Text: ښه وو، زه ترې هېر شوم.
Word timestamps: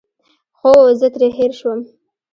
ښه 0.57 0.69
وو، 0.77 0.85
زه 0.99 1.07
ترې 1.13 1.27
هېر 1.37 1.51
شوم. 1.59 1.79